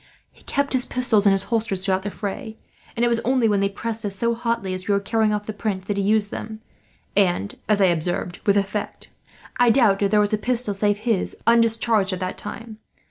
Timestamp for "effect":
8.57-9.09